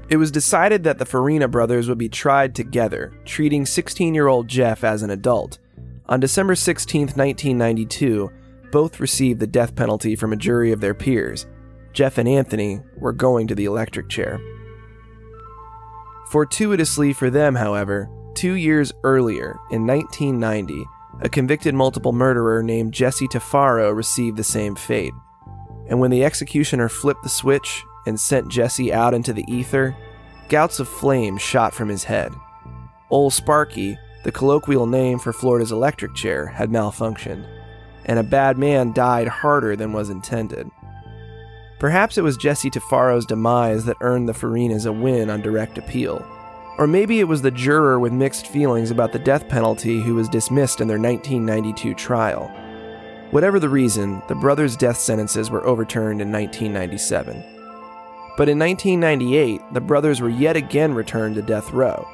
It 0.09 0.17
was 0.17 0.31
decided 0.31 0.85
that 0.85 0.99
the 0.99 1.05
Farina 1.05 1.49
brothers 1.49 1.88
would 1.88 1.99
be 1.99 2.09
tried 2.09 2.55
together, 2.55 3.12
treating 3.25 3.67
16 3.67 4.15
year 4.15 4.27
old 4.27 4.49
Jeff 4.49 4.83
as 4.83 5.03
an 5.03 5.11
adult. 5.11 5.59
On 6.07 6.19
December 6.19 6.55
16, 6.55 7.00
1992, 7.00 8.31
both 8.73 9.00
received 9.00 9.41
the 9.41 9.47
death 9.47 9.77
penalty 9.77 10.17
from 10.17 10.33
a 10.33 10.37
jury 10.37 10.73
of 10.73 10.81
their 10.81 10.95
peers. 10.95 11.47
Jeff 11.93 12.17
and 12.17 12.29
Anthony 12.29 12.81
were 12.97 13.12
going 13.12 13.47
to 13.49 13.55
the 13.55 13.67
electric 13.67 14.09
chair. 14.09 14.41
Fortuitously 16.31 17.12
for 17.12 17.31
them, 17.31 17.55
however, 17.55 18.11
two 18.35 18.55
years 18.55 18.93
earlier, 19.05 19.59
in 19.71 19.87
1990, 19.87 20.85
a 21.21 21.29
convicted 21.29 21.75
multiple 21.75 22.12
murderer 22.12 22.62
named 22.62 22.95
Jesse 22.95 23.29
Tafero 23.29 23.95
received 23.95 24.37
the 24.37 24.45
same 24.45 24.75
fate. 24.75 25.12
And 25.88 26.00
when 26.00 26.11
the 26.11 26.25
executioner 26.25 26.88
flipped 26.88 27.23
the 27.23 27.29
switch 27.29 27.85
and 28.09 28.19
sent 28.19 28.49
Jesse 28.49 28.93
out 28.93 29.15
into 29.15 29.33
the 29.33 29.45
ether, 29.47 29.97
gouts 30.49 30.81
of 30.81 30.88
flame 30.88 31.37
shot 31.37 31.75
from 31.75 31.88
his 31.88 32.05
head. 32.05 32.33
Old 33.11 33.33
Sparky, 33.33 33.99
the 34.25 34.33
colloquial 34.33 34.87
name 34.87 35.19
for 35.19 35.33
Florida's 35.33 35.73
electric 35.73 36.15
chair, 36.15 36.47
had 36.47 36.71
malfunctioned, 36.71 37.47
and 38.07 38.19
a 38.19 38.25
bad 38.25 38.59
man 38.59 38.93
died 38.93 39.29
harder 39.29 39.77
than 39.77 39.93
was 39.93 40.11
intended. 40.11 40.71
Perhaps 41.79 42.19
it 42.19 42.23
was 42.23 42.37
Jesse 42.37 42.71
Tafero's 42.71 43.25
demise 43.25 43.85
that 43.85 43.97
earned 44.00 44.29
the 44.29 44.33
Farinas 44.33 44.87
a 44.87 44.93
win 44.93 45.31
on 45.31 45.41
direct 45.41 45.79
appeal. 45.79 46.27
Or 46.77 46.87
maybe 46.87 47.21
it 47.21 47.29
was 47.29 47.43
the 47.43 47.50
juror 47.50 48.00
with 48.00 48.12
mixed 48.12 48.49
feelings 48.49 48.91
about 48.91 49.12
the 49.12 49.19
death 49.19 49.49
penalty 49.49 50.00
who 50.00 50.15
was 50.15 50.29
dismissed 50.29 50.81
in 50.81 50.88
their 50.88 50.99
1992 50.99 51.95
trial. 51.95 52.49
Whatever 53.31 53.61
the 53.61 53.69
reason, 53.69 54.23
the 54.29 54.35
brothers' 54.35 54.77
death 54.77 54.97
sentences 54.97 55.50
were 55.50 55.67
overturned 55.67 56.21
in 56.21 56.33
1997. 56.33 57.58
But 58.38 58.49
in 58.49 58.57
1998, 58.57 59.75
the 59.75 59.80
brothers 59.80 60.21
were 60.21 60.28
yet 60.28 60.57
again 60.57 60.95
returned 60.95 61.35
to 61.35 61.42
death 61.42 61.73
row. 61.73 62.07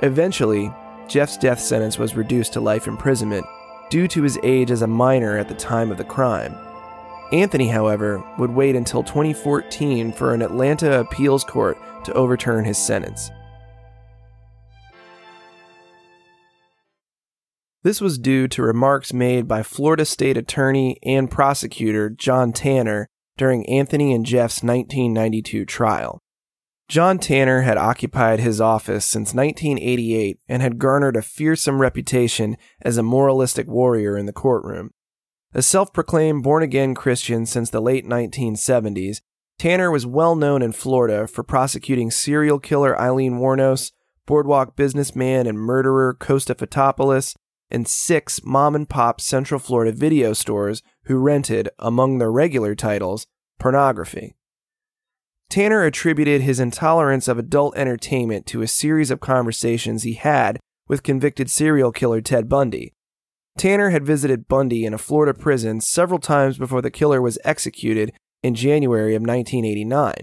Eventually, 0.00 0.74
Jeff's 1.06 1.36
death 1.36 1.60
sentence 1.60 2.00
was 2.00 2.16
reduced 2.16 2.52
to 2.54 2.60
life 2.60 2.88
imprisonment 2.88 3.46
due 3.88 4.08
to 4.08 4.24
his 4.24 4.40
age 4.42 4.72
as 4.72 4.82
a 4.82 4.88
minor 4.88 5.38
at 5.38 5.46
the 5.46 5.54
time 5.54 5.92
of 5.92 5.96
the 5.96 6.02
crime. 6.02 6.52
Anthony, 7.30 7.68
however, 7.68 8.20
would 8.40 8.50
wait 8.50 8.74
until 8.74 9.04
2014 9.04 10.12
for 10.12 10.34
an 10.34 10.42
Atlanta 10.42 10.98
appeals 10.98 11.44
court 11.44 11.78
to 12.04 12.12
overturn 12.12 12.64
his 12.64 12.76
sentence. 12.76 13.30
This 17.84 18.00
was 18.00 18.18
due 18.18 18.48
to 18.48 18.62
remarks 18.62 19.12
made 19.12 19.46
by 19.46 19.62
Florida 19.62 20.04
State 20.04 20.36
Attorney 20.36 20.98
and 21.04 21.30
prosecutor 21.30 22.10
John 22.10 22.52
Tanner 22.52 23.08
during 23.38 23.66
Anthony 23.66 24.12
and 24.12 24.26
Jeff's 24.26 24.62
1992 24.62 25.64
trial. 25.64 26.20
John 26.88 27.18
Tanner 27.18 27.62
had 27.62 27.76
occupied 27.76 28.40
his 28.40 28.60
office 28.60 29.04
since 29.04 29.34
1988 29.34 30.38
and 30.48 30.62
had 30.62 30.78
garnered 30.78 31.16
a 31.16 31.22
fearsome 31.22 31.80
reputation 31.80 32.56
as 32.82 32.96
a 32.96 33.02
moralistic 33.02 33.66
warrior 33.66 34.16
in 34.16 34.26
the 34.26 34.32
courtroom. 34.32 34.90
A 35.54 35.62
self 35.62 35.92
proclaimed 35.92 36.42
born 36.42 36.62
again 36.62 36.94
Christian 36.94 37.46
since 37.46 37.70
the 37.70 37.80
late 37.80 38.06
1970s, 38.06 39.20
Tanner 39.58 39.90
was 39.90 40.06
well 40.06 40.36
known 40.36 40.62
in 40.62 40.72
Florida 40.72 41.26
for 41.26 41.42
prosecuting 41.42 42.10
serial 42.10 42.58
killer 42.58 42.98
Aileen 42.98 43.38
Wuornos, 43.38 43.90
boardwalk 44.24 44.76
businessman 44.76 45.46
and 45.46 45.58
murderer 45.58 46.14
Kosta 46.14 46.54
Fotopoulos, 46.54 47.34
and 47.70 47.88
six 47.88 48.40
mom 48.44 48.74
and 48.74 48.88
pop 48.88 49.20
Central 49.20 49.58
Florida 49.58 49.92
video 49.92 50.32
stores 50.32 50.82
who 51.08 51.18
rented, 51.18 51.68
among 51.78 52.18
their 52.18 52.30
regular 52.30 52.74
titles, 52.74 53.26
pornography. 53.58 54.36
Tanner 55.50 55.82
attributed 55.82 56.42
his 56.42 56.60
intolerance 56.60 57.26
of 57.26 57.38
adult 57.38 57.76
entertainment 57.76 58.46
to 58.46 58.60
a 58.60 58.68
series 58.68 59.10
of 59.10 59.18
conversations 59.18 60.02
he 60.02 60.14
had 60.14 60.60
with 60.86 61.02
convicted 61.02 61.50
serial 61.50 61.92
killer 61.92 62.20
Ted 62.20 62.48
Bundy. 62.48 62.92
Tanner 63.56 63.90
had 63.90 64.04
visited 64.04 64.48
Bundy 64.48 64.84
in 64.84 64.92
a 64.92 64.98
Florida 64.98 65.32
prison 65.32 65.80
several 65.80 66.20
times 66.20 66.58
before 66.58 66.82
the 66.82 66.90
killer 66.90 67.20
was 67.22 67.38
executed 67.44 68.12
in 68.42 68.54
January 68.54 69.14
of 69.14 69.22
1989. 69.22 70.14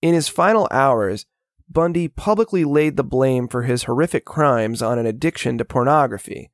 In 0.00 0.14
his 0.14 0.28
final 0.28 0.68
hours, 0.70 1.26
Bundy 1.68 2.06
publicly 2.06 2.64
laid 2.64 2.96
the 2.96 3.04
blame 3.04 3.48
for 3.48 3.62
his 3.62 3.84
horrific 3.84 4.24
crimes 4.24 4.80
on 4.80 4.98
an 4.98 5.06
addiction 5.06 5.58
to 5.58 5.64
pornography, 5.64 6.50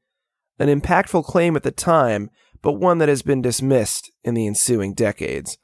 an 0.58 0.68
impactful 0.68 1.24
claim 1.24 1.56
at 1.56 1.62
the 1.62 1.70
time, 1.70 2.30
but 2.62 2.72
one 2.72 2.98
that 2.98 3.08
has 3.08 3.22
been 3.22 3.42
dismissed 3.42 4.10
in 4.24 4.34
the 4.34 4.46
ensuing 4.46 4.94
decades. 4.94 5.58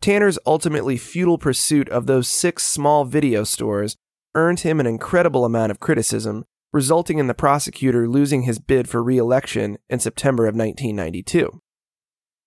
Tanner's 0.00 0.38
ultimately 0.44 0.96
futile 0.96 1.38
pursuit 1.38 1.88
of 1.88 2.06
those 2.06 2.28
six 2.28 2.66
small 2.66 3.04
video 3.04 3.44
stores 3.44 3.96
earned 4.34 4.60
him 4.60 4.80
an 4.80 4.86
incredible 4.86 5.44
amount 5.44 5.70
of 5.70 5.80
criticism, 5.80 6.44
resulting 6.72 7.18
in 7.18 7.26
the 7.26 7.34
prosecutor 7.34 8.06
losing 8.08 8.42
his 8.42 8.58
bid 8.58 8.88
for 8.88 9.02
re 9.02 9.16
election 9.16 9.78
in 9.88 9.98
September 10.00 10.44
of 10.44 10.54
1992. 10.54 11.62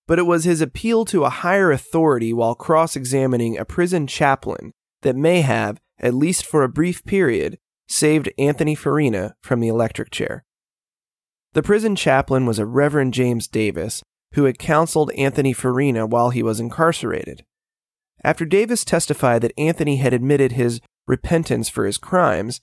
But 0.06 0.20
it 0.20 0.26
was 0.28 0.44
his 0.44 0.62
appeal 0.62 1.04
to 1.06 1.26
a 1.26 1.30
higher 1.30 1.72
authority 1.72 2.32
while 2.32 2.56
cross 2.56 2.96
examining 2.96 3.58
a 3.58 3.66
prison 3.66 4.08
chaplain 4.08 4.74
that 5.02 5.16
may 5.16 5.42
have, 5.42 5.80
at 6.00 6.14
least 6.14 6.46
for 6.46 6.64
a 6.64 6.70
brief 6.70 7.04
period, 7.06 7.58
saved 7.88 8.30
Anthony 8.38 8.76
Farina 8.76 9.36
from 9.42 9.60
the 9.60 9.68
electric 9.68 10.12
chair. 10.12 10.46
The 11.58 11.64
prison 11.64 11.96
chaplain 11.96 12.46
was 12.46 12.60
a 12.60 12.68
Reverend 12.68 13.16
James 13.16 13.48
Davis, 13.48 14.04
who 14.34 14.44
had 14.44 14.60
counseled 14.60 15.12
Anthony 15.14 15.54
Farina 15.54 16.06
while 16.06 16.30
he 16.30 16.44
was 16.44 16.60
incarcerated. 16.60 17.44
After 18.24 18.46
Davis 18.46 18.86
testified 18.86 19.42
that 19.42 19.58
Anthony 19.58 19.98
had 19.98 20.14
admitted 20.14 20.52
his 20.52 20.82
repentance 21.08 21.68
for 21.68 21.88
his 21.88 21.98
crimes, 21.98 22.62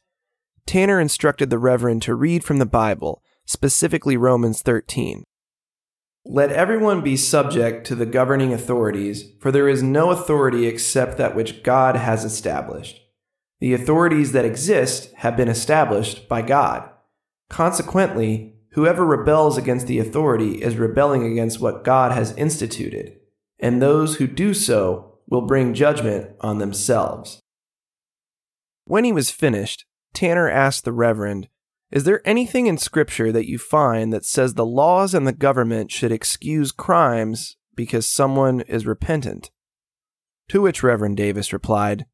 Tanner 0.65 1.01
instructed 1.01 1.51
the 1.51 1.59
Reverend 1.59 2.03
to 2.03 2.15
read 2.15 2.45
from 2.45 2.59
the 2.59 2.67
Bible, 2.67 3.21
specifically 3.47 4.17
Romans 4.17 4.63
13. 4.63 5.25
Let 6.25 6.53
everyone 6.53 7.01
be 7.01 7.17
subject 7.17 7.89
to 7.89 7.97
the 7.97 8.07
governing 8.07 8.53
authorities, 8.53 9.25
for 9.41 9.51
there 9.51 9.69
is 9.69 9.83
no 9.83 10.11
authority 10.11 10.69
except 10.69 11.19
that 11.19 11.35
which 11.35 11.65
God 11.65 11.97
has 11.97 12.25
established. 12.25 13.01
The 13.59 13.75
authorities 13.75 14.31
that 14.31 14.45
exist 14.45 15.13
have 15.15 15.37
been 15.37 15.49
established 15.49 16.29
by 16.29 16.43
God. 16.43 16.89
Consequently, 17.51 18.54
Whoever 18.75 19.07
rebels 19.07 19.57
against 19.57 19.87
the 19.87 20.00
authority 20.00 20.61
is 20.61 20.76
rebelling 20.76 21.25
against 21.25 21.61
what 21.61 21.85
God 21.85 22.11
has 22.11 22.37
instituted, 22.37 23.16
and 23.61 23.81
those 23.81 24.16
who 24.16 24.26
do 24.26 24.52
so 24.52 25.19
will 25.28 25.43
bring 25.43 25.75
judgment 25.75 26.33
on 26.40 26.59
themselves. 26.59 27.40
When 28.85 29.04
he 29.04 29.12
was 29.12 29.31
finished, 29.31 29.85
Tanner 30.12 30.50
asked 30.50 30.85
the 30.85 30.93
Reverend, 30.93 31.49
Is 31.93 32.02
there 32.02 32.26
anything 32.26 32.66
in 32.66 32.76
Scripture 32.76 33.31
that 33.31 33.49
you 33.49 33.59
find 33.59 34.12
that 34.12 34.25
says 34.25 34.54
the 34.54 34.66
laws 34.66 35.14
and 35.14 35.25
the 35.25 35.33
government 35.33 35.93
should 35.93 36.11
excuse 36.11 36.73
crimes 36.73 37.57
because 37.76 38.07
someone 38.07 38.61
is 38.62 38.87
repentant? 38.87 39.52
To 40.49 40.61
which 40.61 40.83
Reverend 40.83 41.16
Davis 41.16 41.52
replied, 41.52 42.07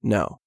No. 0.00 0.38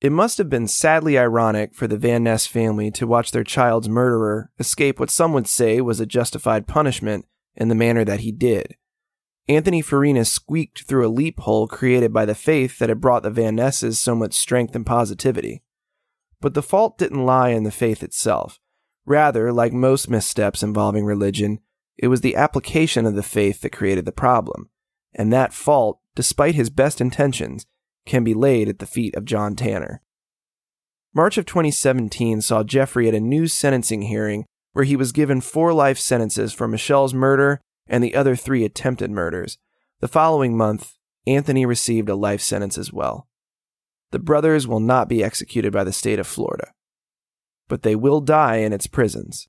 It 0.00 0.12
must 0.12 0.38
have 0.38 0.48
been 0.48 0.68
sadly 0.68 1.18
ironic 1.18 1.74
for 1.74 1.88
the 1.88 1.98
Van 1.98 2.22
Ness 2.22 2.46
family 2.46 2.90
to 2.92 3.06
watch 3.06 3.32
their 3.32 3.42
child's 3.42 3.88
murderer 3.88 4.52
escape 4.58 5.00
what 5.00 5.10
some 5.10 5.32
would 5.32 5.48
say 5.48 5.80
was 5.80 5.98
a 5.98 6.06
justified 6.06 6.68
punishment 6.68 7.26
in 7.56 7.68
the 7.68 7.74
manner 7.74 8.04
that 8.04 8.20
he 8.20 8.30
did. 8.30 8.76
Anthony 9.48 9.82
Farina 9.82 10.24
squeaked 10.24 10.84
through 10.84 11.06
a 11.06 11.10
leaphole 11.10 11.66
created 11.66 12.12
by 12.12 12.24
the 12.26 12.34
faith 12.34 12.78
that 12.78 12.90
had 12.90 13.00
brought 13.00 13.22
the 13.24 13.30
Van 13.30 13.56
Nesses 13.56 13.98
so 13.98 14.14
much 14.14 14.34
strength 14.34 14.76
and 14.76 14.86
positivity. 14.86 15.62
But 16.40 16.54
the 16.54 16.62
fault 16.62 16.98
didn't 16.98 17.26
lie 17.26 17.48
in 17.48 17.64
the 17.64 17.70
faith 17.72 18.02
itself. 18.02 18.60
Rather, 19.04 19.52
like 19.52 19.72
most 19.72 20.08
missteps 20.08 20.62
involving 20.62 21.06
religion, 21.06 21.58
it 21.96 22.08
was 22.08 22.20
the 22.20 22.36
application 22.36 23.06
of 23.06 23.14
the 23.14 23.22
faith 23.22 23.62
that 23.62 23.72
created 23.72 24.04
the 24.04 24.12
problem. 24.12 24.70
And 25.14 25.32
that 25.32 25.54
fault, 25.54 25.98
despite 26.14 26.54
his 26.54 26.70
best 26.70 27.00
intentions, 27.00 27.66
can 28.08 28.24
be 28.24 28.34
laid 28.34 28.68
at 28.68 28.80
the 28.80 28.86
feet 28.86 29.14
of 29.14 29.24
John 29.24 29.54
Tanner. 29.54 30.02
March 31.14 31.38
of 31.38 31.46
2017 31.46 32.40
saw 32.40 32.64
Jeffrey 32.64 33.08
at 33.08 33.14
a 33.14 33.20
new 33.20 33.46
sentencing 33.46 34.02
hearing 34.02 34.44
where 34.72 34.84
he 34.84 34.96
was 34.96 35.12
given 35.12 35.40
four 35.40 35.72
life 35.72 35.98
sentences 35.98 36.52
for 36.52 36.66
Michelle's 36.66 37.14
murder 37.14 37.60
and 37.86 38.02
the 38.02 38.14
other 38.14 38.36
three 38.36 38.64
attempted 38.64 39.10
murders. 39.10 39.58
The 40.00 40.08
following 40.08 40.56
month, 40.56 40.94
Anthony 41.26 41.66
received 41.66 42.08
a 42.08 42.14
life 42.14 42.40
sentence 42.40 42.78
as 42.78 42.92
well. 42.92 43.28
The 44.10 44.18
brothers 44.18 44.66
will 44.66 44.80
not 44.80 45.08
be 45.08 45.22
executed 45.22 45.72
by 45.72 45.84
the 45.84 45.92
state 45.92 46.18
of 46.18 46.26
Florida, 46.26 46.72
but 47.68 47.82
they 47.82 47.96
will 47.96 48.20
die 48.20 48.56
in 48.56 48.72
its 48.72 48.86
prisons. 48.86 49.48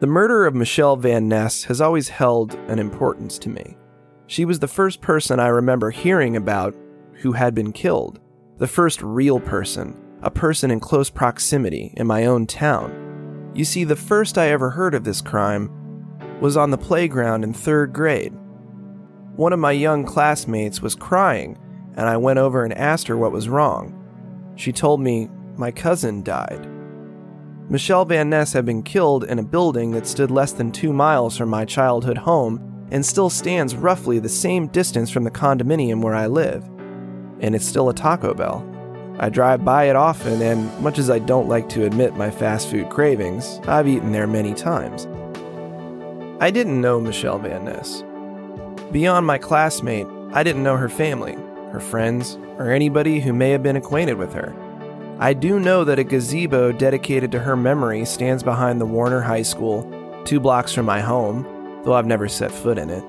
The 0.00 0.06
murder 0.06 0.46
of 0.46 0.54
Michelle 0.54 0.94
Van 0.94 1.26
Ness 1.26 1.64
has 1.64 1.80
always 1.80 2.08
held 2.08 2.54
an 2.68 2.78
importance 2.78 3.36
to 3.38 3.48
me. 3.48 3.76
She 4.28 4.44
was 4.44 4.60
the 4.60 4.68
first 4.68 5.00
person 5.00 5.40
I 5.40 5.48
remember 5.48 5.90
hearing 5.90 6.36
about 6.36 6.76
who 7.14 7.32
had 7.32 7.52
been 7.52 7.72
killed, 7.72 8.20
the 8.58 8.68
first 8.68 9.02
real 9.02 9.40
person, 9.40 10.00
a 10.22 10.30
person 10.30 10.70
in 10.70 10.78
close 10.78 11.10
proximity 11.10 11.92
in 11.96 12.06
my 12.06 12.26
own 12.26 12.46
town. 12.46 13.50
You 13.54 13.64
see, 13.64 13.82
the 13.82 13.96
first 13.96 14.38
I 14.38 14.50
ever 14.50 14.70
heard 14.70 14.94
of 14.94 15.02
this 15.02 15.20
crime 15.20 15.68
was 16.40 16.56
on 16.56 16.70
the 16.70 16.78
playground 16.78 17.42
in 17.42 17.52
third 17.52 17.92
grade. 17.92 18.32
One 19.34 19.52
of 19.52 19.58
my 19.58 19.72
young 19.72 20.04
classmates 20.04 20.80
was 20.80 20.94
crying, 20.94 21.58
and 21.96 22.08
I 22.08 22.18
went 22.18 22.38
over 22.38 22.62
and 22.62 22.72
asked 22.72 23.08
her 23.08 23.16
what 23.16 23.32
was 23.32 23.48
wrong. 23.48 23.94
She 24.54 24.70
told 24.70 25.00
me 25.00 25.28
my 25.56 25.72
cousin 25.72 26.22
died. 26.22 26.77
Michelle 27.70 28.06
Van 28.06 28.30
Ness 28.30 28.54
had 28.54 28.64
been 28.64 28.82
killed 28.82 29.24
in 29.24 29.38
a 29.38 29.42
building 29.42 29.90
that 29.90 30.06
stood 30.06 30.30
less 30.30 30.52
than 30.52 30.72
two 30.72 30.90
miles 30.90 31.36
from 31.36 31.50
my 31.50 31.66
childhood 31.66 32.16
home 32.16 32.86
and 32.90 33.04
still 33.04 33.28
stands 33.28 33.76
roughly 33.76 34.18
the 34.18 34.28
same 34.28 34.68
distance 34.68 35.10
from 35.10 35.24
the 35.24 35.30
condominium 35.30 36.02
where 36.02 36.14
I 36.14 36.28
live. 36.28 36.64
And 37.40 37.54
it's 37.54 37.66
still 37.66 37.90
a 37.90 37.94
Taco 37.94 38.32
Bell. 38.32 38.66
I 39.18 39.28
drive 39.28 39.66
by 39.66 39.84
it 39.84 39.96
often, 39.96 40.40
and 40.40 40.80
much 40.80 40.98
as 40.98 41.10
I 41.10 41.18
don't 41.18 41.48
like 41.48 41.68
to 41.70 41.84
admit 41.84 42.16
my 42.16 42.30
fast 42.30 42.70
food 42.70 42.88
cravings, 42.88 43.60
I've 43.64 43.86
eaten 43.86 44.12
there 44.12 44.26
many 44.26 44.54
times. 44.54 45.06
I 46.40 46.50
didn't 46.50 46.80
know 46.80 46.98
Michelle 46.98 47.38
Van 47.38 47.66
Ness. 47.66 48.02
Beyond 48.92 49.26
my 49.26 49.36
classmate, 49.36 50.06
I 50.32 50.42
didn't 50.42 50.62
know 50.62 50.78
her 50.78 50.88
family, 50.88 51.34
her 51.72 51.80
friends, 51.80 52.38
or 52.56 52.70
anybody 52.70 53.20
who 53.20 53.34
may 53.34 53.50
have 53.50 53.62
been 53.62 53.76
acquainted 53.76 54.16
with 54.16 54.32
her. 54.32 54.54
I 55.20 55.32
do 55.32 55.58
know 55.58 55.82
that 55.82 55.98
a 55.98 56.04
gazebo 56.04 56.70
dedicated 56.70 57.32
to 57.32 57.40
her 57.40 57.56
memory 57.56 58.04
stands 58.04 58.44
behind 58.44 58.80
the 58.80 58.86
Warner 58.86 59.20
High 59.20 59.42
School, 59.42 59.82
two 60.24 60.38
blocks 60.38 60.72
from 60.72 60.86
my 60.86 61.00
home, 61.00 61.42
though 61.82 61.94
I've 61.94 62.06
never 62.06 62.28
set 62.28 62.52
foot 62.52 62.78
in 62.78 62.88
it. 62.88 63.02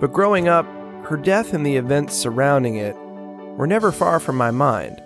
But 0.00 0.12
growing 0.12 0.46
up, 0.46 0.64
her 1.06 1.16
death 1.16 1.52
and 1.52 1.66
the 1.66 1.76
events 1.76 2.14
surrounding 2.14 2.76
it 2.76 2.94
were 2.94 3.66
never 3.66 3.90
far 3.90 4.20
from 4.20 4.36
my 4.36 4.52
mind. 4.52 5.02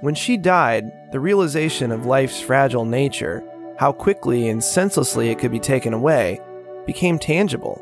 When 0.00 0.16
she 0.16 0.36
died, 0.36 0.90
the 1.12 1.20
realization 1.20 1.92
of 1.92 2.06
life's 2.06 2.40
fragile 2.40 2.84
nature, 2.84 3.44
how 3.78 3.92
quickly 3.92 4.48
and 4.48 4.64
senselessly 4.64 5.30
it 5.30 5.38
could 5.38 5.52
be 5.52 5.60
taken 5.60 5.94
away, 5.94 6.40
became 6.86 7.20
tangible. 7.20 7.80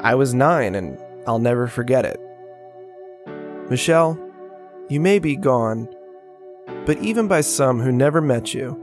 I 0.00 0.14
was 0.14 0.34
nine 0.34 0.74
and 0.74 0.98
I'll 1.26 1.38
never 1.38 1.68
forget 1.68 2.04
it. 2.04 2.20
Michelle, 3.70 4.18
you 4.90 5.00
may 5.00 5.18
be 5.18 5.36
gone 5.36 5.88
but 6.88 6.96
even 7.02 7.28
by 7.28 7.42
some 7.42 7.80
who 7.80 7.92
never 7.92 8.18
met 8.18 8.54
you, 8.54 8.74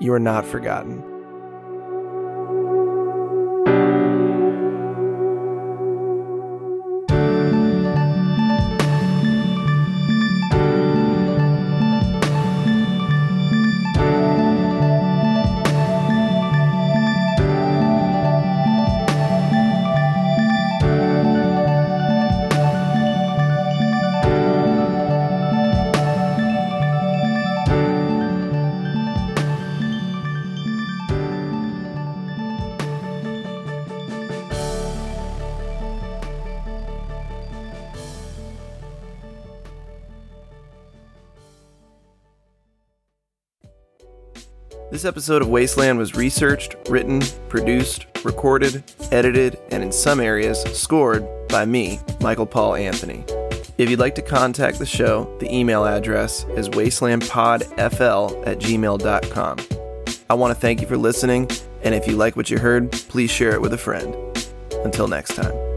you 0.00 0.12
are 0.12 0.18
not 0.18 0.44
forgotten. 0.44 1.02
This 45.00 45.08
episode 45.08 45.40
of 45.40 45.48
Wasteland 45.48 45.96
was 45.96 46.14
researched, 46.14 46.76
written, 46.90 47.22
produced, 47.48 48.04
recorded, 48.22 48.84
edited, 49.10 49.58
and 49.70 49.82
in 49.82 49.90
some 49.90 50.20
areas, 50.20 50.60
scored 50.78 51.26
by 51.48 51.64
me, 51.64 52.00
Michael 52.20 52.44
Paul 52.44 52.74
Anthony. 52.74 53.24
If 53.78 53.88
you'd 53.88 53.98
like 53.98 54.14
to 54.16 54.20
contact 54.20 54.78
the 54.78 54.84
show, 54.84 55.34
the 55.40 55.50
email 55.50 55.86
address 55.86 56.44
is 56.54 56.68
wastelandpodfl 56.68 58.46
at 58.46 58.58
gmail.com. 58.58 59.58
I 60.28 60.34
want 60.34 60.54
to 60.54 60.60
thank 60.60 60.82
you 60.82 60.86
for 60.86 60.98
listening, 60.98 61.48
and 61.82 61.94
if 61.94 62.06
you 62.06 62.16
like 62.16 62.36
what 62.36 62.50
you 62.50 62.58
heard, 62.58 62.92
please 62.92 63.30
share 63.30 63.52
it 63.52 63.62
with 63.62 63.72
a 63.72 63.78
friend. 63.78 64.14
Until 64.84 65.08
next 65.08 65.34
time. 65.34 65.69